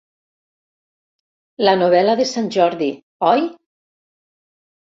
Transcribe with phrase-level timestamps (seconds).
[1.67, 2.89] La novel·la de Sant Jordi,
[3.35, 3.47] oi?